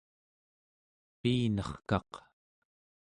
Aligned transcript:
piinerkaq 1.19 2.11